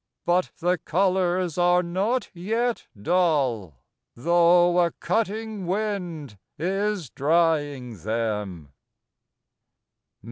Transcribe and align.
but 0.25 0.49
the 0.57 0.79
colours 0.79 1.59
are 1.59 1.83
not 1.83 2.31
yet 2.33 2.87
dull, 2.99 3.83
though 4.15 4.79
a 4.83 4.89
cutting 4.93 5.67
wind 5.67 6.39
is 6.57 7.11
drying 7.11 7.95
them. 8.01 8.73